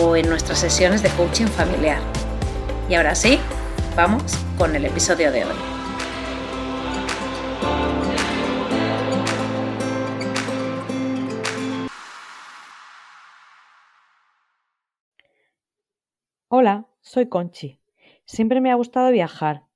o 0.00 0.16
en 0.16 0.28
nuestras 0.28 0.58
sesiones 0.58 1.02
de 1.02 1.10
coaching 1.10 1.46
familiar. 1.46 2.00
Y 2.88 2.94
ahora 2.94 3.14
sí, 3.14 3.38
vamos 3.96 4.22
con 4.56 4.74
el 4.74 4.84
episodio 4.84 5.30
de 5.30 5.44
hoy. 5.44 5.54
Hola, 16.48 16.86
soy 17.00 17.28
Conchi. 17.28 17.80
Siempre 18.24 18.60
me 18.60 18.70
ha 18.70 18.74
gustado 18.74 19.10
viajar 19.10 19.66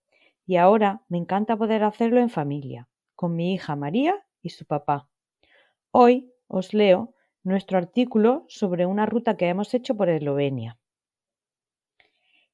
y 0.47 0.57
ahora 0.57 1.03
me 1.09 1.19
encanta 1.19 1.57
poder 1.57 1.83
hacerlo 1.83 2.21
en 2.21 2.31
familia, 2.31 2.89
con 3.15 3.35
mi 3.35 3.55
hija 3.55 3.77
María 3.77 4.27
y 4.43 4.51
su 4.51 4.67
papá. 4.67 5.09
Hoy 5.91 6.33
os 6.49 6.75
leo 6.75 7.16
nuestro 7.47 7.79
artículo 7.79 8.45
sobre 8.49 8.87
una 8.87 9.07
ruta 9.07 9.37
que 9.37 9.49
hemos 9.49 9.73
hecho 9.73 9.97
por 9.97 10.09
Eslovenia. 10.09 10.81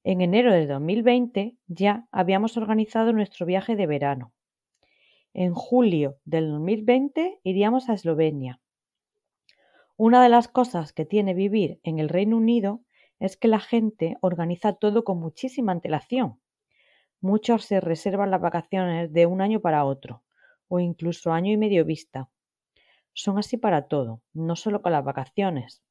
En 0.05 0.21
enero 0.21 0.53
de 0.53 0.67
2020 0.67 1.57
ya 1.67 2.07
habíamos 2.13 2.59
organizado 2.59 3.15
nuestro 3.15 3.47
viaje 3.47 3.75
de 3.75 3.87
verano. 3.87 4.35
En 5.33 5.55
julio 5.55 6.19
del 6.27 6.51
2020 6.51 7.41
iríamos 7.43 7.89
a 7.89 7.95
Eslovenia. 7.95 8.61
Una 9.97 10.23
de 10.23 10.29
las 10.29 10.49
cosas 10.49 10.93
que 10.93 11.07
tiene 11.07 11.33
vivir 11.33 11.81
en 11.85 11.99
el 11.99 12.11
Reino 12.11 12.37
Unido 12.37 12.83
es 13.19 13.39
que 13.39 13.49
la 13.49 13.61
gente 13.61 14.19
organiza 14.21 14.75
todo 14.75 15.05
con 15.05 15.19
muchísima 15.19 15.73
antelación. 15.73 16.39
Muchos 17.23 17.65
se 17.65 17.81
reservan 17.81 18.31
las 18.31 18.43
vacaciones 18.43 19.11
de 19.11 19.25
un 19.25 19.41
año 19.41 19.61
para 19.61 19.87
otro, 19.87 20.23
o 20.69 20.81
incluso 20.81 21.33
año 21.33 21.51
y 21.51 21.57
medio 21.57 21.87
vista. 21.87 22.29
Son 23.15 23.39
así 23.39 23.57
para 23.57 23.89
todo, 23.89 24.23
no 24.33 24.57
solo 24.57 24.83
con 24.83 24.93
las 24.93 25.05
vacaciones. 25.05 25.83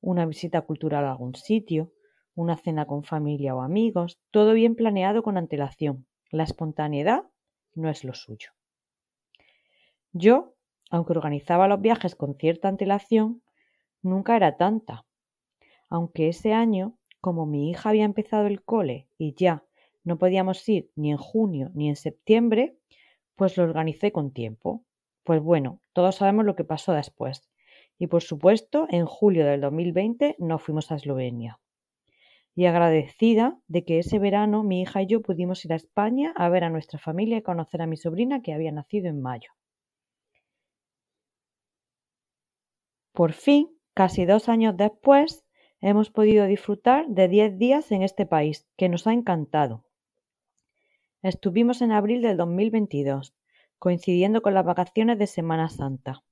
Una 0.00 0.26
visita 0.26 0.62
cultural 0.62 1.04
a 1.04 1.10
algún 1.10 1.34
sitio, 1.34 1.92
una 2.34 2.56
cena 2.56 2.86
con 2.86 3.04
familia 3.04 3.54
o 3.54 3.62
amigos, 3.62 4.18
todo 4.30 4.54
bien 4.54 4.74
planeado 4.74 5.22
con 5.22 5.36
antelación. 5.36 6.06
La 6.30 6.44
espontaneidad 6.44 7.24
no 7.74 7.90
es 7.90 8.04
lo 8.04 8.14
suyo. 8.14 8.50
Yo, 10.12 10.54
aunque 10.90 11.12
organizaba 11.12 11.68
los 11.68 11.80
viajes 11.80 12.14
con 12.14 12.34
cierta 12.36 12.68
antelación, 12.68 13.42
nunca 14.02 14.36
era 14.36 14.56
tanta. 14.56 15.06
Aunque 15.88 16.28
ese 16.28 16.52
año, 16.52 16.98
como 17.20 17.46
mi 17.46 17.70
hija 17.70 17.90
había 17.90 18.04
empezado 18.04 18.46
el 18.46 18.62
cole 18.62 19.08
y 19.18 19.34
ya 19.34 19.64
no 20.02 20.18
podíamos 20.18 20.68
ir 20.68 20.90
ni 20.94 21.10
en 21.10 21.16
junio 21.16 21.70
ni 21.74 21.88
en 21.88 21.96
septiembre, 21.96 22.76
pues 23.36 23.56
lo 23.56 23.64
organicé 23.64 24.12
con 24.12 24.32
tiempo. 24.32 24.84
Pues 25.24 25.40
bueno, 25.42 25.80
todos 25.94 26.16
sabemos 26.16 26.44
lo 26.44 26.54
que 26.54 26.64
pasó 26.64 26.92
después. 26.92 27.48
Y 27.98 28.08
por 28.08 28.22
supuesto, 28.22 28.86
en 28.90 29.06
julio 29.06 29.46
del 29.46 29.62
2020 29.62 30.36
nos 30.38 30.62
fuimos 30.62 30.92
a 30.92 30.96
Eslovenia. 30.96 31.60
Y 32.54 32.66
agradecida 32.66 33.58
de 33.66 33.84
que 33.84 33.98
ese 33.98 34.18
verano 34.18 34.62
mi 34.62 34.82
hija 34.82 35.02
y 35.02 35.06
yo 35.06 35.22
pudimos 35.22 35.64
ir 35.64 35.72
a 35.72 35.76
España 35.76 36.32
a 36.36 36.48
ver 36.50 36.62
a 36.62 36.70
nuestra 36.70 36.98
familia 36.98 37.38
y 37.38 37.42
conocer 37.42 37.80
a 37.80 37.86
mi 37.86 37.96
sobrina 37.96 38.42
que 38.42 38.52
había 38.52 38.70
nacido 38.70 39.08
en 39.08 39.22
mayo. 39.22 39.50
Por 43.12 43.32
fin, 43.32 43.70
casi 43.94 44.26
dos 44.26 44.48
años 44.48 44.76
después, 44.76 45.46
hemos 45.80 46.10
podido 46.10 46.46
disfrutar 46.46 47.06
de 47.08 47.28
10 47.28 47.58
días 47.58 47.92
en 47.92 48.02
este 48.02 48.26
país, 48.26 48.66
que 48.76 48.88
nos 48.88 49.06
ha 49.06 49.12
encantado. 49.12 49.84
Estuvimos 51.22 51.80
en 51.80 51.92
abril 51.92 52.22
del 52.22 52.36
2022 52.36 53.34
coincidiendo 53.84 54.40
con 54.40 54.54
las 54.54 54.64
vacaciones 54.64 55.18
de 55.18 55.26
Semana 55.26 55.68
Santa. 55.68 56.24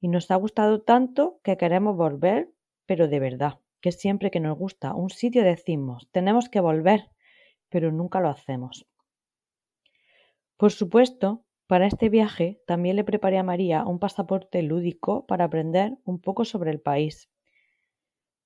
Y 0.00 0.08
nos 0.08 0.30
ha 0.30 0.36
gustado 0.36 0.80
tanto 0.80 1.38
que 1.44 1.58
queremos 1.58 1.98
volver, 1.98 2.50
pero 2.86 3.08
de 3.08 3.20
verdad, 3.20 3.58
que 3.82 3.92
siempre 3.92 4.30
que 4.30 4.40
nos 4.40 4.56
gusta 4.56 4.94
un 4.94 5.10
sitio 5.10 5.44
decimos, 5.44 6.08
tenemos 6.12 6.48
que 6.48 6.60
volver, 6.60 7.10
pero 7.68 7.92
nunca 7.92 8.20
lo 8.20 8.30
hacemos. 8.30 8.86
Por 10.56 10.72
supuesto, 10.72 11.44
para 11.66 11.86
este 11.86 12.08
viaje 12.08 12.62
también 12.66 12.96
le 12.96 13.04
preparé 13.04 13.36
a 13.36 13.42
María 13.42 13.84
un 13.84 13.98
pasaporte 13.98 14.62
lúdico 14.62 15.26
para 15.26 15.44
aprender 15.44 15.98
un 16.04 16.22
poco 16.22 16.46
sobre 16.46 16.70
el 16.70 16.80
país, 16.80 17.30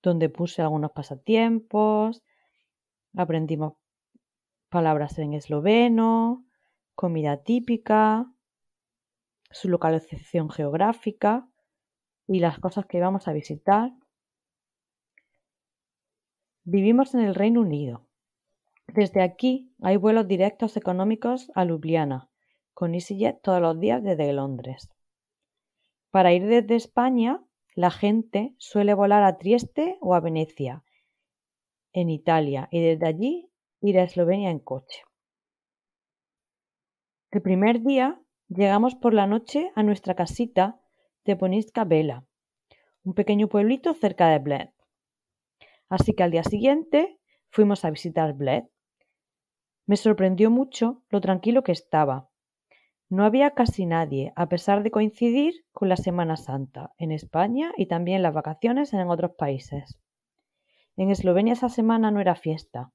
donde 0.03 0.31
puse 0.31 0.63
algunos 0.63 0.91
pasatiempos, 0.91 2.25
aprendimos 3.15 3.75
palabras 4.69 5.17
en 5.21 5.35
esloveno, 5.35 6.46
comida 6.97 7.43
típica, 7.43 8.33
su 9.51 9.69
localización 9.69 10.51
geográfica 10.51 11.49
y 12.27 12.41
las 12.41 12.59
cosas 12.59 12.87
que 12.87 13.01
vamos 13.01 13.29
a 13.29 13.33
visitar. 13.33 13.93
Vivimos 16.65 17.15
en 17.15 17.21
el 17.21 17.35
Reino 17.35 17.61
Unido. 17.61 18.07
Desde 18.89 19.23
aquí 19.23 19.73
hay 19.83 19.97
vuelos 19.97 20.27
directos 20.27 20.77
económicos 20.77 21.53
a 21.55 21.65
Ljubljana, 21.65 22.31
con 22.75 22.95
EasyJet 22.95 23.41
todos 23.43 23.61
los 23.61 23.79
días 23.79 24.03
desde 24.03 24.33
Londres. 24.33 24.89
Para 26.11 26.33
ir 26.33 26.47
desde 26.47 26.77
España, 26.77 27.45
la 27.75 27.91
gente 27.91 28.55
suele 28.59 28.95
volar 28.95 29.23
a 29.23 29.37
Trieste 29.37 29.99
o 30.01 30.15
a 30.15 30.21
Venecia, 30.21 30.83
en 31.93 32.09
Italia, 32.09 32.69
y 32.71 32.81
desde 32.81 33.07
allí 33.07 33.51
ir 33.81 33.99
a 33.99 34.05
Eslovenia 34.05 34.51
en 34.51 34.61
coche. 34.61 35.03
El 37.37 37.43
primer 37.43 37.83
día 37.83 38.19
llegamos 38.49 38.95
por 38.95 39.13
la 39.13 39.27
noche 39.27 39.71
a 39.75 39.83
nuestra 39.83 40.15
casita 40.15 40.81
de 41.27 41.37
Poniska 41.37 41.85
Vela, 41.85 42.25
un 43.05 43.13
pequeño 43.13 43.47
pueblito 43.47 43.93
cerca 43.93 44.31
de 44.31 44.39
Bled. 44.39 44.69
Así 45.91 46.15
que 46.15 46.23
al 46.23 46.31
día 46.31 46.45
siguiente 46.45 47.21
fuimos 47.51 47.85
a 47.85 47.91
visitar 47.91 48.33
Bled. 48.33 48.65
Me 49.85 49.99
sorprendió 49.99 50.51
mucho 50.51 51.03
lo 51.11 51.21
tranquilo 51.21 51.63
que 51.63 51.73
estaba. 51.73 52.31
No 53.11 53.23
había 53.27 53.51
casi 53.51 53.85
nadie, 53.85 54.33
a 54.35 54.49
pesar 54.49 54.83
de 54.83 54.91
coincidir 54.91 55.67
con 55.73 55.91
la 55.91 55.99
Semana 55.99 56.39
Santa 56.39 56.95
en 56.97 57.13
España 57.13 57.75
y 57.77 57.85
también 57.85 58.23
las 58.23 58.33
vacaciones 58.33 58.95
en 58.95 59.11
otros 59.11 59.33
países. 59.33 59.99
En 60.97 61.11
Eslovenia 61.11 61.53
esa 61.53 61.69
semana 61.69 62.11
no 62.11 62.19
era 62.19 62.35
fiesta, 62.35 62.93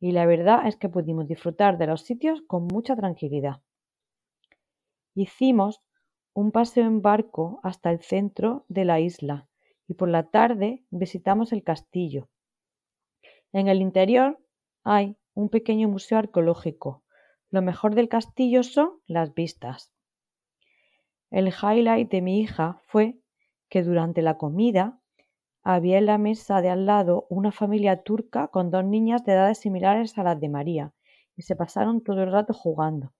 y 0.00 0.10
la 0.10 0.26
verdad 0.26 0.66
es 0.66 0.74
que 0.74 0.88
pudimos 0.88 1.28
disfrutar 1.28 1.78
de 1.78 1.86
los 1.86 2.02
sitios 2.02 2.42
con 2.48 2.66
mucha 2.66 2.96
tranquilidad. 2.96 3.62
Hicimos 5.20 5.82
un 6.32 6.52
paseo 6.52 6.86
en 6.86 7.02
barco 7.02 7.58
hasta 7.64 7.90
el 7.90 8.00
centro 8.00 8.64
de 8.68 8.84
la 8.84 9.00
isla 9.00 9.48
y 9.88 9.94
por 9.94 10.08
la 10.08 10.30
tarde 10.30 10.84
visitamos 10.90 11.52
el 11.52 11.64
castillo. 11.64 12.28
En 13.52 13.66
el 13.66 13.80
interior 13.80 14.38
hay 14.84 15.16
un 15.34 15.48
pequeño 15.48 15.88
museo 15.88 16.18
arqueológico. 16.18 17.02
Lo 17.50 17.62
mejor 17.62 17.96
del 17.96 18.08
castillo 18.08 18.62
son 18.62 18.92
las 19.08 19.34
vistas. 19.34 19.92
El 21.32 21.48
highlight 21.48 22.12
de 22.12 22.22
mi 22.22 22.38
hija 22.38 22.80
fue 22.86 23.18
que 23.68 23.82
durante 23.82 24.22
la 24.22 24.38
comida 24.38 25.00
había 25.64 25.98
en 25.98 26.06
la 26.06 26.18
mesa 26.18 26.60
de 26.62 26.70
al 26.70 26.86
lado 26.86 27.26
una 27.28 27.50
familia 27.50 28.04
turca 28.04 28.46
con 28.46 28.70
dos 28.70 28.84
niñas 28.84 29.24
de 29.24 29.32
edades 29.32 29.58
similares 29.58 30.16
a 30.16 30.22
las 30.22 30.38
de 30.38 30.48
María 30.48 30.94
y 31.34 31.42
se 31.42 31.56
pasaron 31.56 32.04
todo 32.04 32.22
el 32.22 32.30
rato 32.30 32.54
jugando. 32.54 33.12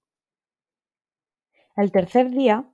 El 1.78 1.92
tercer 1.92 2.30
día 2.30 2.68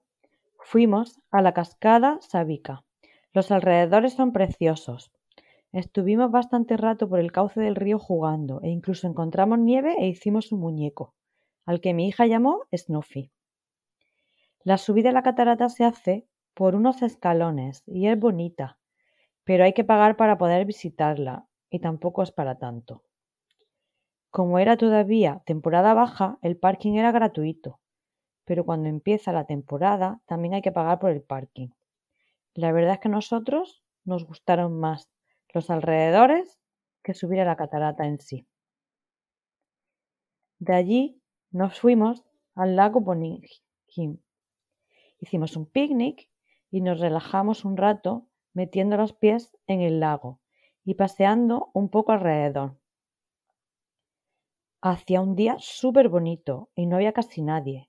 fuimos 0.60 1.20
a 1.30 1.42
la 1.42 1.52
cascada 1.52 2.16
Savica. 2.22 2.86
Los 3.34 3.50
alrededores 3.50 4.14
son 4.14 4.32
preciosos. 4.32 5.12
Estuvimos 5.72 6.30
bastante 6.30 6.78
rato 6.78 7.06
por 7.06 7.20
el 7.20 7.30
cauce 7.30 7.60
del 7.60 7.76
río 7.76 7.98
jugando 7.98 8.62
e 8.62 8.70
incluso 8.70 9.06
encontramos 9.06 9.58
nieve 9.58 9.94
e 9.98 10.06
hicimos 10.06 10.52
un 10.52 10.60
muñeco, 10.60 11.12
al 11.66 11.82
que 11.82 11.92
mi 11.92 12.08
hija 12.08 12.24
llamó 12.24 12.62
Snuffy. 12.74 13.30
La 14.62 14.78
subida 14.78 15.10
a 15.10 15.12
la 15.12 15.22
catarata 15.22 15.68
se 15.68 15.84
hace 15.84 16.26
por 16.54 16.74
unos 16.74 17.02
escalones 17.02 17.82
y 17.84 18.06
es 18.06 18.18
bonita, 18.18 18.78
pero 19.44 19.64
hay 19.64 19.74
que 19.74 19.84
pagar 19.84 20.16
para 20.16 20.38
poder 20.38 20.64
visitarla 20.64 21.46
y 21.68 21.80
tampoco 21.80 22.22
es 22.22 22.32
para 22.32 22.56
tanto. 22.56 23.02
Como 24.30 24.58
era 24.58 24.78
todavía 24.78 25.42
temporada 25.44 25.92
baja, 25.92 26.38
el 26.40 26.56
parking 26.56 26.94
era 26.94 27.12
gratuito, 27.12 27.80
pero 28.44 28.64
cuando 28.64 28.88
empieza 28.88 29.32
la 29.32 29.46
temporada 29.46 30.20
también 30.26 30.54
hay 30.54 30.62
que 30.62 30.72
pagar 30.72 30.98
por 30.98 31.10
el 31.10 31.22
parking. 31.22 31.68
La 32.54 32.72
verdad 32.72 32.94
es 32.94 33.00
que 33.00 33.08
a 33.08 33.10
nosotros 33.10 33.82
nos 34.04 34.26
gustaron 34.26 34.78
más 34.78 35.10
los 35.52 35.70
alrededores 35.70 36.58
que 37.02 37.14
subir 37.14 37.40
a 37.40 37.44
la 37.44 37.56
catarata 37.56 38.06
en 38.06 38.20
sí. 38.20 38.46
De 40.58 40.74
allí 40.74 41.20
nos 41.50 41.78
fuimos 41.78 42.24
al 42.54 42.76
lago 42.76 43.00
Boningim. 43.00 44.18
Hicimos 45.20 45.56
un 45.56 45.66
picnic 45.66 46.28
y 46.70 46.80
nos 46.80 47.00
relajamos 47.00 47.64
un 47.64 47.76
rato 47.76 48.26
metiendo 48.52 48.96
los 48.96 49.12
pies 49.12 49.56
en 49.66 49.80
el 49.80 50.00
lago 50.00 50.40
y 50.84 50.94
paseando 50.94 51.70
un 51.74 51.88
poco 51.88 52.12
alrededor. 52.12 52.78
Hacía 54.80 55.20
un 55.20 55.34
día 55.34 55.56
súper 55.58 56.08
bonito 56.08 56.70
y 56.74 56.86
no 56.86 56.96
había 56.96 57.12
casi 57.12 57.42
nadie. 57.42 57.88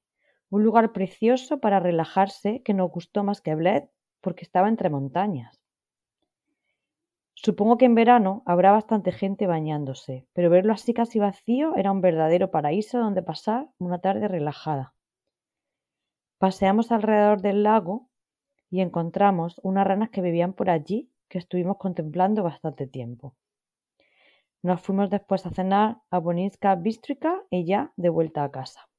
Un 0.50 0.64
lugar 0.64 0.92
precioso 0.92 1.60
para 1.60 1.80
relajarse 1.80 2.62
que 2.64 2.74
nos 2.74 2.92
gustó 2.92 3.24
más 3.24 3.42
que 3.42 3.56
Bled 3.56 3.84
porque 4.22 4.44
estaba 4.44 4.70
entre 4.70 4.90
montañas. 4.90 5.62
Supongo 7.36 7.78
que 7.78 7.86
en 7.86 7.96
verano 7.96 8.42
habrá 8.46 8.72
bastante 8.72 9.12
gente 9.12 9.46
bañándose, 9.46 10.26
pero 10.34 10.50
verlo 10.50 10.74
así 10.74 10.94
casi 10.94 11.20
vacío 11.20 11.76
era 11.76 11.92
un 11.92 12.02
verdadero 12.02 12.50
paraíso 12.50 12.98
donde 12.98 13.22
pasar 13.22 13.68
una 13.78 14.00
tarde 14.00 14.28
relajada. 14.28 14.94
Paseamos 16.38 16.92
alrededor 16.92 17.42
del 17.42 17.64
lago 17.64 18.10
y 18.70 18.82
encontramos 18.82 19.60
unas 19.64 19.86
ranas 19.86 20.10
que 20.10 20.22
vivían 20.22 20.54
por 20.54 20.70
allí 20.70 21.12
que 21.28 21.38
estuvimos 21.38 21.78
contemplando 21.78 22.42
bastante 22.44 22.88
tiempo. 22.88 23.36
Nos 24.62 24.82
fuimos 24.82 25.10
después 25.10 25.46
a 25.46 25.52
cenar 25.52 26.00
a 26.10 26.18
Boninska 26.18 26.74
Bistrica 26.76 27.44
y 27.52 27.66
ya 27.66 27.92
de 27.96 28.10
vuelta 28.10 28.44
a 28.44 28.52
casa. 28.52 28.90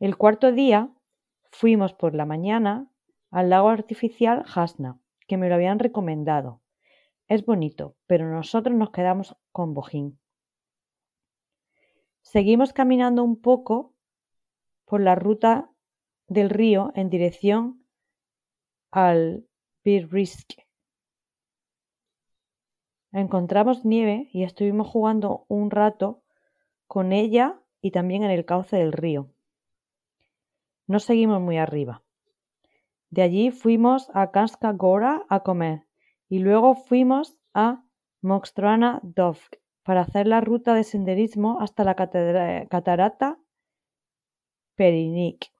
El 0.00 0.16
cuarto 0.16 0.50
día 0.50 0.90
fuimos 1.50 1.92
por 1.92 2.14
la 2.14 2.24
mañana 2.24 2.90
al 3.30 3.50
lago 3.50 3.68
artificial 3.68 4.46
Hasna, 4.46 4.98
que 5.28 5.36
me 5.36 5.50
lo 5.50 5.56
habían 5.56 5.78
recomendado. 5.78 6.62
Es 7.28 7.44
bonito, 7.44 7.96
pero 8.06 8.26
nosotros 8.32 8.74
nos 8.74 8.92
quedamos 8.92 9.36
con 9.52 9.74
Bojín. 9.74 10.18
Seguimos 12.22 12.72
caminando 12.72 13.22
un 13.22 13.42
poco 13.42 13.94
por 14.86 15.02
la 15.02 15.16
ruta 15.16 15.70
del 16.28 16.48
río 16.48 16.92
en 16.94 17.10
dirección 17.10 17.84
al 18.90 19.46
Birrisk. 19.84 20.62
Encontramos 23.12 23.84
nieve 23.84 24.30
y 24.32 24.44
estuvimos 24.44 24.86
jugando 24.86 25.44
un 25.48 25.70
rato 25.70 26.22
con 26.86 27.12
ella 27.12 27.60
y 27.82 27.90
también 27.90 28.22
en 28.24 28.30
el 28.30 28.46
cauce 28.46 28.78
del 28.78 28.92
río. 28.92 29.30
No 30.90 30.98
seguimos 30.98 31.40
muy 31.40 31.56
arriba. 31.56 32.02
De 33.10 33.22
allí 33.22 33.52
fuimos 33.52 34.10
a 34.12 34.32
Kanska 34.32 34.72
Gora 34.72 35.24
a 35.28 35.44
comer 35.44 35.86
y 36.28 36.40
luego 36.40 36.74
fuimos 36.74 37.38
a 37.54 37.84
Mokstrana 38.22 38.98
Dovk 39.04 39.60
para 39.84 40.00
hacer 40.00 40.26
la 40.26 40.40
ruta 40.40 40.74
de 40.74 40.82
senderismo 40.82 41.60
hasta 41.60 41.84
la 41.84 41.94
catarata 41.94 43.38
Perinik. 44.74 45.52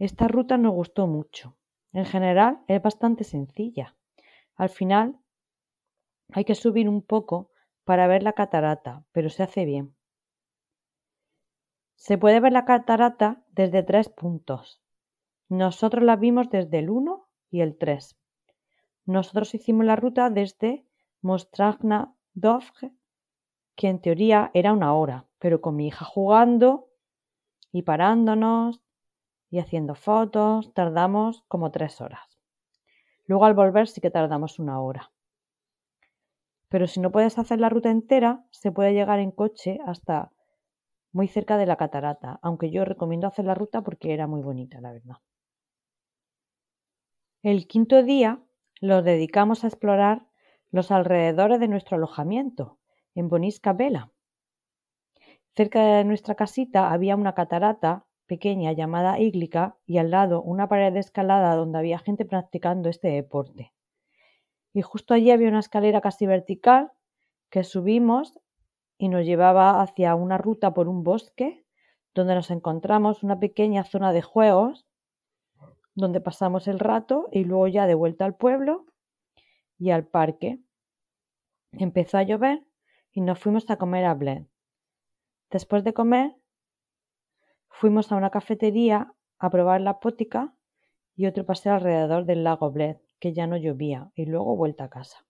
Esta 0.00 0.26
ruta 0.26 0.58
nos 0.58 0.72
gustó 0.72 1.06
mucho. 1.06 1.56
En 1.92 2.06
general 2.06 2.64
es 2.66 2.82
bastante 2.82 3.22
sencilla. 3.22 3.94
Al 4.56 4.70
final 4.70 5.20
hay 6.32 6.44
que 6.44 6.56
subir 6.56 6.88
un 6.88 7.00
poco 7.00 7.52
para 7.84 8.08
ver 8.08 8.24
la 8.24 8.32
catarata, 8.32 9.04
pero 9.12 9.30
se 9.30 9.44
hace 9.44 9.64
bien. 9.64 9.94
Se 11.96 12.18
puede 12.18 12.40
ver 12.40 12.52
la 12.52 12.64
catarata 12.64 13.42
desde 13.52 13.82
tres 13.82 14.08
puntos. 14.08 14.82
Nosotros 15.48 16.04
la 16.04 16.16
vimos 16.16 16.50
desde 16.50 16.78
el 16.78 16.90
1 16.90 17.26
y 17.50 17.60
el 17.60 17.76
3. 17.76 18.16
Nosotros 19.06 19.54
hicimos 19.54 19.84
la 19.84 19.96
ruta 19.96 20.30
desde 20.30 20.84
Mostragna 21.20 22.14
Dovge, 22.34 22.92
que 23.76 23.88
en 23.88 24.00
teoría 24.00 24.50
era 24.54 24.72
una 24.72 24.94
hora, 24.94 25.26
pero 25.38 25.60
con 25.60 25.76
mi 25.76 25.88
hija 25.88 26.04
jugando 26.04 26.88
y 27.72 27.82
parándonos 27.82 28.80
y 29.50 29.58
haciendo 29.58 29.94
fotos, 29.94 30.72
tardamos 30.74 31.44
como 31.48 31.70
tres 31.70 32.00
horas. 32.00 32.38
Luego 33.26 33.44
al 33.44 33.54
volver 33.54 33.88
sí 33.88 34.00
que 34.00 34.10
tardamos 34.10 34.58
una 34.58 34.80
hora. 34.80 35.12
Pero 36.68 36.86
si 36.86 37.00
no 37.00 37.12
puedes 37.12 37.38
hacer 37.38 37.60
la 37.60 37.68
ruta 37.68 37.90
entera, 37.90 38.44
se 38.50 38.72
puede 38.72 38.94
llegar 38.94 39.20
en 39.20 39.30
coche 39.30 39.78
hasta 39.86 40.32
muy 41.14 41.28
cerca 41.28 41.56
de 41.56 41.64
la 41.64 41.76
catarata, 41.76 42.40
aunque 42.42 42.70
yo 42.70 42.84
recomiendo 42.84 43.28
hacer 43.28 43.44
la 43.44 43.54
ruta 43.54 43.82
porque 43.82 44.12
era 44.12 44.26
muy 44.26 44.42
bonita, 44.42 44.80
la 44.80 44.92
verdad. 44.92 45.16
El 47.42 47.68
quinto 47.68 48.02
día 48.02 48.42
lo 48.80 49.00
dedicamos 49.02 49.62
a 49.62 49.68
explorar 49.68 50.26
los 50.72 50.90
alrededores 50.90 51.60
de 51.60 51.68
nuestro 51.68 51.96
alojamiento, 51.96 52.80
en 53.14 53.28
Bonisca 53.28 53.72
Vela. 53.72 54.10
Cerca 55.54 55.98
de 55.98 56.04
nuestra 56.04 56.34
casita 56.34 56.92
había 56.92 57.14
una 57.14 57.34
catarata 57.34 58.06
pequeña 58.26 58.72
llamada 58.72 59.20
Íglica 59.20 59.76
y 59.86 59.98
al 59.98 60.10
lado 60.10 60.42
una 60.42 60.68
pared 60.68 60.92
de 60.92 60.98
escalada 60.98 61.54
donde 61.54 61.78
había 61.78 62.00
gente 62.00 62.24
practicando 62.24 62.88
este 62.88 63.08
deporte. 63.08 63.72
Y 64.72 64.82
justo 64.82 65.14
allí 65.14 65.30
había 65.30 65.48
una 65.48 65.60
escalera 65.60 66.00
casi 66.00 66.26
vertical 66.26 66.90
que 67.50 67.62
subimos 67.62 68.36
y 68.98 69.08
nos 69.08 69.24
llevaba 69.24 69.80
hacia 69.80 70.14
una 70.14 70.38
ruta 70.38 70.74
por 70.74 70.88
un 70.88 71.02
bosque 71.02 71.64
donde 72.14 72.34
nos 72.34 72.50
encontramos 72.50 73.22
una 73.22 73.40
pequeña 73.40 73.84
zona 73.84 74.12
de 74.12 74.22
juegos 74.22 74.86
donde 75.94 76.20
pasamos 76.20 76.68
el 76.68 76.78
rato 76.78 77.28
y 77.30 77.44
luego 77.44 77.68
ya 77.68 77.86
de 77.86 77.94
vuelta 77.94 78.24
al 78.24 78.36
pueblo 78.36 78.86
y 79.78 79.90
al 79.90 80.06
parque. 80.06 80.60
Empezó 81.72 82.18
a 82.18 82.22
llover 82.22 82.64
y 83.12 83.20
nos 83.20 83.38
fuimos 83.38 83.68
a 83.70 83.76
comer 83.76 84.04
a 84.04 84.14
Bled. 84.14 84.44
Después 85.50 85.84
de 85.84 85.94
comer, 85.94 86.34
fuimos 87.68 88.10
a 88.10 88.16
una 88.16 88.30
cafetería 88.30 89.14
a 89.38 89.50
probar 89.50 89.80
la 89.80 90.00
pótica 90.00 90.54
y 91.16 91.26
otro 91.26 91.46
paseo 91.46 91.74
alrededor 91.74 92.24
del 92.24 92.42
lago 92.42 92.70
Bled, 92.70 92.96
que 93.20 93.32
ya 93.32 93.46
no 93.46 93.56
llovía, 93.56 94.10
y 94.14 94.26
luego 94.26 94.56
vuelta 94.56 94.84
a 94.84 94.90
casa. 94.90 95.24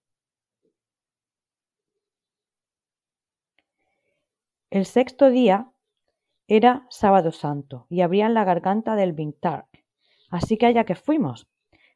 El 4.74 4.86
sexto 4.86 5.30
día 5.30 5.70
era 6.48 6.84
sábado 6.90 7.30
santo 7.30 7.86
y 7.88 8.00
abrían 8.00 8.34
la 8.34 8.42
garganta 8.42 8.96
del 8.96 9.12
Vintar, 9.12 9.68
Así 10.30 10.56
que 10.56 10.66
allá 10.66 10.82
que 10.82 10.96
fuimos. 10.96 11.46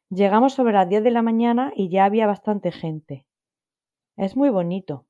Llegamos 0.09 0.53
sobre 0.53 0.71
las 0.71 0.87
10 0.87 1.03
de 1.03 1.11
la 1.11 1.21
mañana 1.21 1.73
y 1.75 1.89
ya 1.89 2.05
había 2.05 2.25
bastante 2.25 2.71
gente. 2.71 3.25
Es 4.15 4.37
muy 4.37 4.49
bonito. 4.49 5.05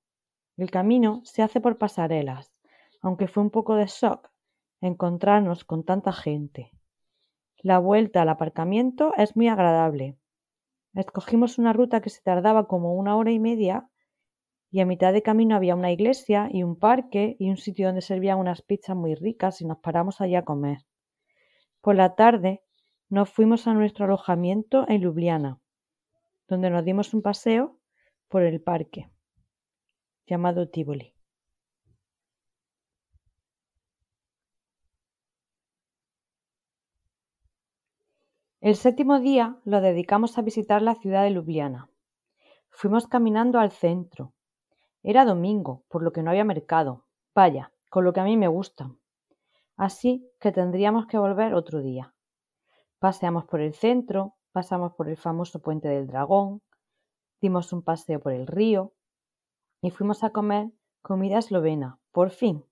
El 0.57 0.71
camino 0.71 1.21
se 1.25 1.43
hace 1.43 1.61
por 1.61 1.77
pasarelas, 1.77 2.51
aunque 3.03 3.27
fue 3.27 3.43
un 3.43 3.51
poco 3.51 3.75
de 3.75 3.85
shock 3.85 4.31
encontrarnos 4.81 5.63
con 5.63 5.83
tanta 5.83 6.11
gente. 6.11 6.71
La 7.59 7.77
vuelta 7.77 8.23
al 8.23 8.29
aparcamiento 8.29 9.13
es 9.15 9.35
muy 9.35 9.47
agradable. 9.47 10.17
Escogimos 10.95 11.59
una 11.59 11.73
ruta 11.73 12.01
que 12.01 12.09
se 12.09 12.23
tardaba 12.23 12.67
como 12.67 12.95
una 12.95 13.15
hora 13.15 13.29
y 13.29 13.37
media 13.37 13.88
y 14.71 14.81
a 14.81 14.85
mitad 14.85 15.13
de 15.13 15.23
camino 15.23 15.55
había 15.55 15.75
una 15.75 15.91
iglesia 15.91 16.49
y 16.51 16.63
un 16.63 16.77
parque 16.77 17.35
y 17.39 17.49
un 17.49 17.57
sitio 17.57 17.87
donde 17.87 18.01
servían 18.01 18.37
unas 18.37 18.61
pizzas 18.61 18.95
muy 18.95 19.15
ricas 19.15 19.61
y 19.61 19.65
nos 19.65 19.79
paramos 19.79 20.21
allí 20.21 20.35
a 20.35 20.45
comer. 20.45 20.79
Por 21.81 21.95
la 21.95 22.15
tarde 22.15 22.63
nos 23.09 23.29
fuimos 23.29 23.67
a 23.67 23.73
nuestro 23.73 24.05
alojamiento 24.05 24.85
en 24.87 25.01
Ljubljana, 25.01 25.59
donde 26.47 26.69
nos 26.69 26.85
dimos 26.85 27.13
un 27.13 27.21
paseo 27.21 27.79
por 28.27 28.43
el 28.43 28.61
parque, 28.61 29.09
llamado 30.27 30.69
Tivoli. 30.69 31.15
El 38.61 38.75
séptimo 38.75 39.19
día 39.19 39.57
lo 39.63 39.79
dedicamos 39.79 40.37
a 40.37 40.41
visitar 40.41 40.81
la 40.81 40.95
ciudad 40.95 41.23
de 41.23 41.31
Ljubljana. 41.31 41.89
Fuimos 42.69 43.07
caminando 43.07 43.57
al 43.57 43.71
centro. 43.71 44.33
Era 45.03 45.25
domingo, 45.25 45.83
por 45.87 46.03
lo 46.03 46.11
que 46.11 46.23
no 46.23 46.29
había 46.29 46.43
mercado. 46.43 47.05
Vaya, 47.33 47.71
con 47.89 48.03
lo 48.03 48.13
que 48.13 48.19
a 48.19 48.25
mí 48.25 48.37
me 48.37 48.47
gusta. 48.47 48.91
Así 49.77 50.29
que 50.39 50.51
tendríamos 50.51 51.07
que 51.07 51.17
volver 51.17 51.53
otro 51.53 51.81
día. 51.81 52.13
Paseamos 52.99 53.45
por 53.45 53.61
el 53.61 53.73
centro, 53.73 54.35
pasamos 54.51 54.93
por 54.93 55.07
el 55.07 55.15
famoso 55.15 55.61
Puente 55.61 55.87
del 55.87 56.07
Dragón, 56.07 56.61
dimos 57.41 57.71
un 57.71 57.81
paseo 57.81 58.19
por 58.19 58.33
el 58.33 58.45
río 58.45 58.93
y 59.81 59.91
fuimos 59.91 60.23
a 60.25 60.31
comer 60.31 60.71
comida 61.01 61.37
eslovena, 61.37 61.99
por 62.11 62.31
fin. 62.31 62.65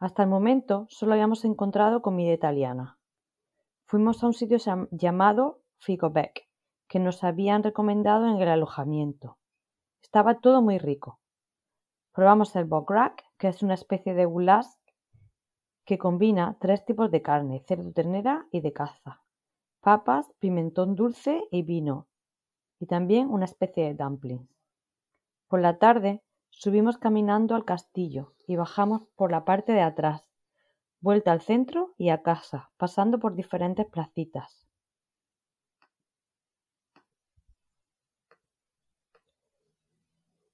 Hasta 0.00 0.24
el 0.24 0.28
momento 0.28 0.86
solo 0.88 1.12
habíamos 1.12 1.44
encontrado 1.44 2.02
comida 2.02 2.32
italiana. 2.32 2.98
Fuimos 3.86 4.24
a 4.24 4.26
un 4.26 4.34
sitio 4.34 4.58
llamado 4.90 5.62
Figobeck, 5.78 6.48
que 6.88 6.98
nos 6.98 7.22
habían 7.22 7.62
recomendado 7.62 8.26
en 8.26 8.40
el 8.40 8.48
alojamiento. 8.48 9.38
Estaba 10.02 10.40
todo 10.40 10.62
muy 10.62 10.78
rico. 10.78 11.20
Probamos 12.14 12.54
el 12.54 12.64
bograk, 12.64 13.24
que 13.38 13.48
es 13.48 13.64
una 13.64 13.74
especie 13.74 14.14
de 14.14 14.24
goulash 14.24 14.68
que 15.84 15.98
combina 15.98 16.56
tres 16.60 16.84
tipos 16.84 17.10
de 17.10 17.22
carne, 17.22 17.64
cerdo, 17.66 17.92
ternera 17.92 18.46
y 18.52 18.60
de 18.60 18.72
caza, 18.72 19.20
papas, 19.80 20.32
pimentón 20.38 20.94
dulce 20.94 21.42
y 21.50 21.62
vino, 21.62 22.06
y 22.78 22.86
también 22.86 23.30
una 23.30 23.46
especie 23.46 23.86
de 23.86 23.94
dumpling. 23.94 24.48
Por 25.48 25.60
la 25.60 25.78
tarde 25.78 26.22
subimos 26.50 26.98
caminando 26.98 27.56
al 27.56 27.64
castillo 27.64 28.32
y 28.46 28.54
bajamos 28.54 29.02
por 29.16 29.32
la 29.32 29.44
parte 29.44 29.72
de 29.72 29.82
atrás, 29.82 30.30
vuelta 31.00 31.32
al 31.32 31.40
centro 31.40 31.94
y 31.98 32.10
a 32.10 32.22
casa, 32.22 32.70
pasando 32.76 33.18
por 33.18 33.34
diferentes 33.34 33.86
placitas. 33.86 34.68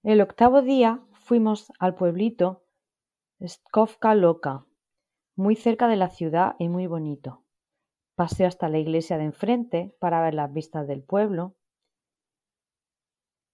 El 0.02 0.23
octavo 0.23 0.62
día 0.62 1.05
fuimos 1.31 1.73
al 1.79 1.95
pueblito 1.95 2.65
Skovka 3.41 4.17
Loka, 4.17 4.67
muy 5.37 5.55
cerca 5.55 5.87
de 5.87 5.95
la 5.95 6.09
ciudad 6.09 6.57
y 6.59 6.69
muy 6.69 6.89
bonito. 6.89 7.45
Paseo 8.17 8.49
hasta 8.49 8.69
la 8.69 8.79
iglesia 8.79 9.17
de 9.17 9.27
enfrente 9.27 9.97
para 10.01 10.21
ver 10.21 10.35
las 10.35 10.53
vistas 10.53 10.89
del 10.89 11.05
pueblo. 11.05 11.55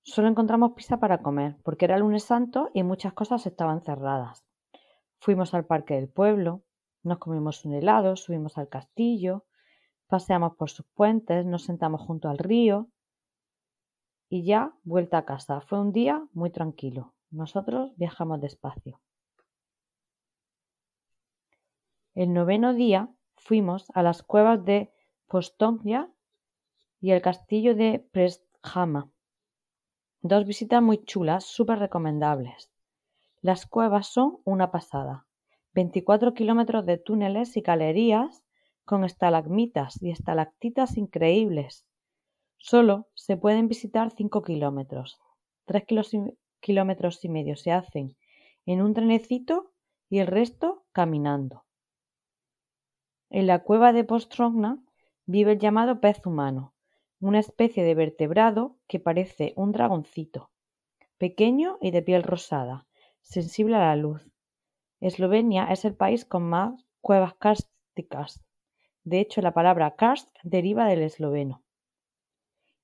Solo 0.04 0.28
encontramos 0.28 0.72
pizza 0.72 1.00
para 1.00 1.20
comer, 1.20 1.58
porque 1.64 1.84
era 1.84 1.98
lunes 1.98 2.24
santo 2.24 2.70
y 2.72 2.82
muchas 2.82 3.12
cosas 3.12 3.44
estaban 3.44 3.82
cerradas. 3.82 4.46
Fuimos 5.18 5.52
al 5.52 5.66
parque 5.66 5.96
del 5.96 6.08
pueblo, 6.08 6.62
nos 7.02 7.18
comimos 7.18 7.62
un 7.66 7.74
helado, 7.74 8.16
subimos 8.16 8.56
al 8.56 8.70
castillo, 8.70 9.44
paseamos 10.06 10.56
por 10.56 10.70
sus 10.70 10.86
puentes, 10.94 11.44
nos 11.44 11.64
sentamos 11.64 12.00
junto 12.00 12.30
al 12.30 12.38
río 12.38 12.88
y 14.30 14.46
ya 14.46 14.72
vuelta 14.82 15.18
a 15.18 15.26
casa. 15.26 15.60
Fue 15.60 15.78
un 15.78 15.92
día 15.92 16.26
muy 16.32 16.48
tranquilo. 16.48 17.12
Nosotros 17.30 17.96
viajamos 17.96 18.40
despacio. 18.40 19.00
El 22.14 22.32
noveno 22.32 22.72
día 22.72 23.10
fuimos 23.36 23.90
a 23.94 24.02
las 24.02 24.22
cuevas 24.22 24.64
de 24.64 24.92
Postomja 25.26 26.10
y 27.00 27.10
el 27.10 27.20
castillo 27.20 27.74
de 27.74 27.98
Presthama. 28.10 29.10
Dos 30.22 30.46
visitas 30.46 30.82
muy 30.82 31.04
chulas, 31.04 31.44
súper 31.44 31.78
recomendables. 31.78 32.70
Las 33.42 33.66
cuevas 33.66 34.06
son 34.06 34.38
una 34.44 34.70
pasada. 34.70 35.26
24 35.74 36.32
kilómetros 36.32 36.86
de 36.86 36.96
túneles 36.96 37.56
y 37.56 37.60
galerías 37.60 38.44
con 38.84 39.04
estalagmitas 39.04 40.00
y 40.02 40.10
estalactitas 40.10 40.96
increíbles. 40.96 41.86
Solo 42.56 43.08
se 43.14 43.36
pueden 43.36 43.68
visitar 43.68 44.10
5 44.10 44.42
kilómetros. 44.42 45.20
3 45.66 45.84
kilómetros 46.66 47.24
y 47.24 47.28
medio 47.28 47.54
se 47.54 47.70
hacen 47.70 48.16
en 48.64 48.82
un 48.82 48.92
trenecito 48.92 49.70
y 50.10 50.18
el 50.18 50.26
resto 50.26 50.84
caminando. 50.90 51.64
En 53.30 53.46
la 53.46 53.62
cueva 53.62 53.92
de 53.92 54.02
Postrogna 54.02 54.82
vive 55.26 55.52
el 55.52 55.60
llamado 55.60 56.00
pez 56.00 56.26
humano, 56.26 56.74
una 57.20 57.38
especie 57.38 57.84
de 57.84 57.94
vertebrado 57.94 58.78
que 58.88 58.98
parece 58.98 59.52
un 59.54 59.70
dragoncito, 59.70 60.50
pequeño 61.18 61.78
y 61.80 61.92
de 61.92 62.02
piel 62.02 62.24
rosada, 62.24 62.88
sensible 63.22 63.76
a 63.76 63.86
la 63.86 63.96
luz. 63.96 64.28
Eslovenia 64.98 65.66
es 65.70 65.84
el 65.84 65.94
país 65.94 66.24
con 66.24 66.42
más 66.42 66.84
cuevas 67.00 67.34
kársticas. 67.34 68.44
De 69.04 69.20
hecho, 69.20 69.40
la 69.40 69.54
palabra 69.54 69.94
karst 69.94 70.34
deriva 70.42 70.88
del 70.88 71.02
esloveno. 71.02 71.62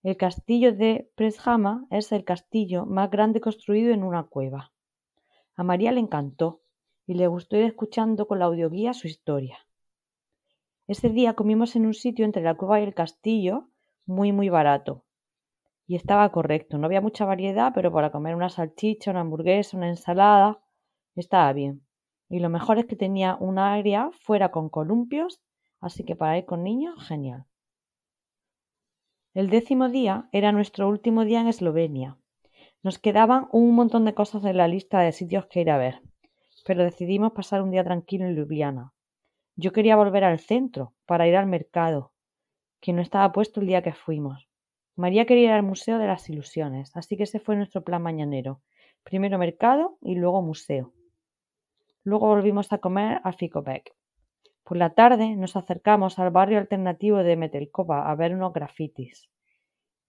El 0.04 0.16
castillo 0.16 0.72
de 0.72 1.12
Preshama 1.14 1.86
es 1.88 2.10
el 2.10 2.24
castillo 2.24 2.86
más 2.86 3.08
grande 3.08 3.40
construido 3.40 3.94
en 3.94 4.02
una 4.02 4.24
cueva. 4.24 4.72
A 5.54 5.62
María 5.62 5.92
le 5.92 6.00
encantó 6.00 6.60
y 7.06 7.14
le 7.14 7.28
gustó 7.28 7.56
ir 7.56 7.66
escuchando 7.66 8.26
con 8.26 8.40
la 8.40 8.46
audioguía 8.46 8.94
su 8.94 9.06
historia. 9.06 9.58
Ese 10.88 11.08
día 11.08 11.34
comimos 11.34 11.76
en 11.76 11.86
un 11.86 11.94
sitio 11.94 12.24
entre 12.24 12.42
la 12.42 12.56
cueva 12.56 12.80
y 12.80 12.82
el 12.82 12.94
castillo, 12.94 13.68
muy 14.04 14.32
muy 14.32 14.48
barato. 14.48 15.04
Y 15.86 15.94
estaba 15.94 16.32
correcto, 16.32 16.78
no 16.78 16.86
había 16.86 17.00
mucha 17.00 17.24
variedad, 17.24 17.70
pero 17.72 17.92
para 17.92 18.10
comer 18.10 18.34
una 18.34 18.48
salchicha, 18.48 19.12
una 19.12 19.20
hamburguesa, 19.20 19.76
una 19.76 19.88
ensalada, 19.88 20.64
estaba 21.14 21.52
bien. 21.52 21.86
Y 22.28 22.40
lo 22.40 22.48
mejor 22.48 22.78
es 22.78 22.86
que 22.86 22.96
tenía 22.96 23.36
un 23.38 23.60
área 23.60 24.10
fuera 24.18 24.50
con 24.50 24.68
columpios, 24.68 25.40
así 25.80 26.02
que 26.02 26.16
para 26.16 26.38
ir 26.38 26.44
con 26.44 26.64
niños, 26.64 27.06
genial. 27.06 27.46
El 29.34 29.48
décimo 29.48 29.88
día 29.88 30.28
era 30.30 30.52
nuestro 30.52 30.86
último 30.90 31.24
día 31.24 31.40
en 31.40 31.48
Eslovenia. 31.48 32.18
Nos 32.82 32.98
quedaban 32.98 33.48
un 33.50 33.74
montón 33.74 34.04
de 34.04 34.12
cosas 34.12 34.44
en 34.44 34.58
la 34.58 34.68
lista 34.68 35.00
de 35.00 35.12
sitios 35.12 35.46
que 35.46 35.62
ir 35.62 35.70
a 35.70 35.78
ver, 35.78 36.02
pero 36.66 36.84
decidimos 36.84 37.32
pasar 37.32 37.62
un 37.62 37.70
día 37.70 37.82
tranquilo 37.82 38.26
en 38.26 38.36
Ljubljana. 38.36 38.92
Yo 39.56 39.72
quería 39.72 39.96
volver 39.96 40.24
al 40.24 40.38
centro 40.38 40.92
para 41.06 41.26
ir 41.26 41.34
al 41.36 41.46
mercado, 41.46 42.12
que 42.82 42.92
no 42.92 43.00
estaba 43.00 43.32
puesto 43.32 43.60
el 43.60 43.68
día 43.68 43.80
que 43.80 43.94
fuimos. 43.94 44.50
María 44.96 45.24
quería 45.24 45.44
ir 45.44 45.52
al 45.52 45.62
Museo 45.62 45.96
de 45.96 46.08
las 46.08 46.28
Ilusiones, 46.28 46.94
así 46.94 47.16
que 47.16 47.22
ese 47.22 47.40
fue 47.40 47.56
nuestro 47.56 47.82
plan 47.82 48.02
mañanero. 48.02 48.60
Primero 49.02 49.38
mercado 49.38 49.96
y 50.02 50.16
luego 50.16 50.42
museo. 50.42 50.92
Luego 52.04 52.26
volvimos 52.26 52.70
a 52.74 52.78
comer 52.78 53.22
a 53.24 53.32
Ficobek. 53.32 53.94
Por 54.64 54.76
la 54.76 54.94
tarde 54.94 55.36
nos 55.36 55.56
acercamos 55.56 56.18
al 56.18 56.30
barrio 56.30 56.58
alternativo 56.58 57.18
de 57.18 57.36
Metelkova 57.36 58.10
a 58.10 58.14
ver 58.14 58.34
unos 58.34 58.52
grafitis. 58.52 59.28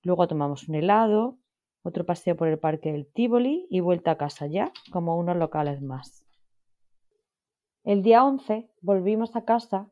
Luego 0.04 0.28
tomamos 0.28 0.68
un 0.70 0.76
helado, 0.76 1.38
otro 1.82 2.06
paseo 2.06 2.36
por 2.36 2.48
el 2.48 2.60
parque 2.60 2.92
del 2.92 3.08
Tivoli 3.12 3.68
y 3.70 3.80
vuelta 3.80 4.12
a 4.12 4.18
casa 4.18 4.48
ya, 4.48 4.72
como 4.92 5.18
unos 5.18 5.38
locales 5.38 5.82
más. 5.82 6.26
El 7.84 8.02
día 8.04 8.24
11 8.24 8.70
volvimos 8.82 9.36
a 9.36 9.44
casa. 9.44 9.90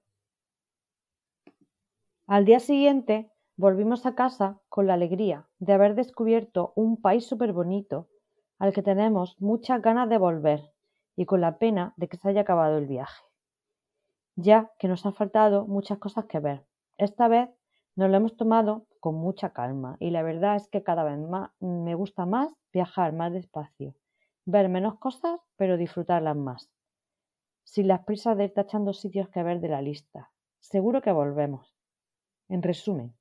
Al 2.27 2.45
día 2.45 2.59
siguiente 2.59 3.31
volvimos 3.57 4.05
a 4.05 4.15
casa 4.15 4.61
con 4.69 4.87
la 4.87 4.93
alegría 4.93 5.49
de 5.59 5.73
haber 5.73 5.95
descubierto 5.95 6.71
un 6.75 7.01
país 7.01 7.25
súper 7.25 7.51
bonito 7.51 8.07
al 8.59 8.73
que 8.73 8.83
tenemos 8.83 9.35
muchas 9.41 9.81
ganas 9.81 10.07
de 10.07 10.17
volver 10.17 10.61
y 11.15 11.25
con 11.25 11.41
la 11.41 11.57
pena 11.57 11.93
de 11.97 12.07
que 12.07 12.17
se 12.17 12.29
haya 12.29 12.41
acabado 12.41 12.77
el 12.77 12.87
viaje, 12.87 13.23
ya 14.35 14.71
que 14.79 14.87
nos 14.87 15.05
han 15.05 15.13
faltado 15.13 15.65
muchas 15.65 15.97
cosas 15.97 16.25
que 16.25 16.39
ver. 16.39 16.65
Esta 16.97 17.27
vez 17.27 17.49
nos 17.95 18.09
lo 18.09 18.17
hemos 18.17 18.37
tomado 18.37 18.85
con 18.99 19.15
mucha 19.15 19.51
calma 19.51 19.97
y 19.99 20.11
la 20.11 20.23
verdad 20.23 20.55
es 20.55 20.67
que 20.67 20.83
cada 20.83 21.03
vez 21.03 21.17
más 21.17 21.51
me 21.59 21.95
gusta 21.95 22.25
más 22.25 22.53
viajar 22.71 23.13
más 23.13 23.33
despacio, 23.33 23.95
ver 24.45 24.69
menos 24.69 24.97
cosas 24.99 25.39
pero 25.57 25.77
disfrutarlas 25.77 26.37
más 26.37 26.71
sin 27.63 27.87
las 27.87 28.03
prisas 28.03 28.37
de 28.37 28.45
ir 28.45 28.53
tachando 28.53 28.93
sitios 28.93 29.29
que 29.29 29.43
ver 29.43 29.61
de 29.61 29.69
la 29.69 29.81
lista. 29.81 30.31
Seguro 30.59 31.01
que 31.01 31.11
volvemos. 31.11 31.73
En 32.49 32.61
resumen, 32.61 33.15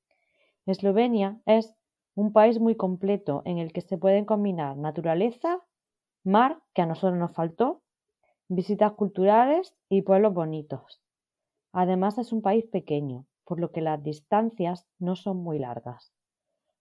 Eslovenia 0.66 1.40
es 1.46 1.76
un 2.14 2.32
país 2.32 2.58
muy 2.58 2.74
completo 2.74 3.42
en 3.44 3.58
el 3.58 3.72
que 3.72 3.80
se 3.80 3.96
pueden 3.96 4.24
combinar 4.24 4.76
naturaleza, 4.76 5.60
mar, 6.24 6.60
que 6.74 6.82
a 6.82 6.86
nosotros 6.86 7.18
nos 7.18 7.32
faltó, 7.32 7.82
visitas 8.50 8.92
culturales 8.94 9.76
y 9.88 10.02
pueblos 10.02 10.34
bonitos. 10.34 11.00
Además 11.72 12.18
es 12.18 12.32
un 12.32 12.42
país 12.42 12.66
pequeño, 12.66 13.26
por 13.44 13.60
lo 13.60 13.70
que 13.70 13.80
las 13.80 14.02
distancias 14.02 14.88
no 14.98 15.14
son 15.14 15.36
muy 15.36 15.60
largas. 15.60 16.12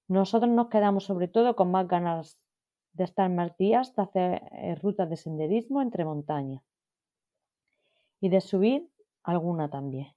Nosotros 0.07 0.51
nos 0.51 0.69
quedamos 0.69 1.03
sobre 1.03 1.27
todo 1.27 1.55
con 1.55 1.69
más 1.69 1.88
ganas 1.88 2.39
de 2.93 3.03
estar 3.03 3.29
más 3.29 3.55
días, 3.57 3.95
de 3.95 4.01
hacer 4.01 4.41
eh, 4.51 4.75
rutas 4.81 5.11
de 5.11 5.17
senderismo 5.17 5.83
entre 5.83 6.05
montañas 6.05 6.63
y 8.19 8.29
de 8.29 8.41
subir 8.41 8.89
alguna 9.21 9.69
también. 9.69 10.07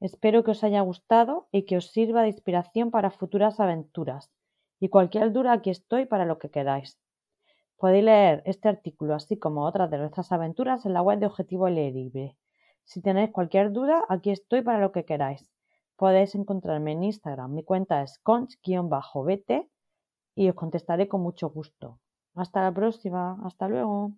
Espero 0.00 0.44
que 0.44 0.52
os 0.52 0.64
haya 0.64 0.80
gustado 0.80 1.48
y 1.52 1.66
que 1.66 1.76
os 1.76 1.90
sirva 1.90 2.22
de 2.22 2.28
inspiración 2.28 2.90
para 2.90 3.10
futuras 3.10 3.60
aventuras. 3.60 4.32
Y 4.80 4.88
cualquier 4.88 5.30
duda 5.30 5.52
aquí 5.52 5.68
estoy 5.68 6.06
para 6.06 6.24
lo 6.24 6.38
que 6.38 6.50
queráis. 6.50 6.98
Podéis 7.78 8.04
leer 8.04 8.42
este 8.44 8.68
artículo 8.68 9.14
así 9.14 9.38
como 9.38 9.64
otras 9.64 9.88
de 9.88 9.98
nuestras 9.98 10.32
aventuras 10.32 10.84
en 10.84 10.92
la 10.92 11.00
web 11.00 11.20
de 11.20 11.26
Objetivo 11.26 11.68
Libre. 11.68 12.36
Si 12.82 13.00
tenéis 13.00 13.30
cualquier 13.30 13.70
duda, 13.70 14.04
aquí 14.08 14.30
estoy 14.30 14.62
para 14.62 14.80
lo 14.80 14.90
que 14.90 15.04
queráis. 15.04 15.48
Podéis 15.94 16.34
encontrarme 16.34 16.92
en 16.92 17.04
Instagram. 17.04 17.54
Mi 17.54 17.62
cuenta 17.62 18.02
es 18.02 18.18
conch-bt 18.18 19.68
y 20.34 20.48
os 20.48 20.54
contestaré 20.56 21.06
con 21.06 21.20
mucho 21.20 21.50
gusto. 21.50 22.00
Hasta 22.34 22.62
la 22.62 22.72
próxima. 22.72 23.38
Hasta 23.44 23.68
luego. 23.68 24.12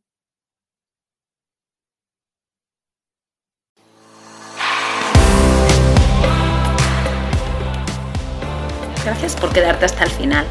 Gracias 9.04 9.36
por 9.38 9.52
quedarte 9.52 9.84
hasta 9.84 10.04
el 10.04 10.10
final. 10.10 10.46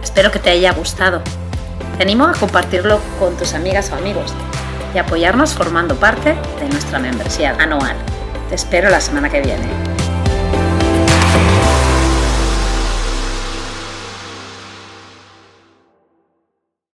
Espero 0.00 0.30
que 0.30 0.38
te 0.38 0.50
haya 0.50 0.72
gustado. 0.72 1.22
Te 1.96 2.02
animo 2.02 2.24
a 2.26 2.32
compartirlo 2.32 3.00
con 3.18 3.36
tus 3.36 3.54
amigas 3.54 3.90
o 3.92 3.96
amigos 3.96 4.34
y 4.94 4.98
apoyarnos 4.98 5.54
formando 5.54 5.94
parte 5.96 6.34
de 6.60 6.68
nuestra 6.68 6.98
membresía 6.98 7.54
anual. 7.58 7.96
Te 8.48 8.54
espero 8.54 8.90
la 8.90 9.00
semana 9.00 9.30
que 9.30 9.40
viene. 9.40 9.91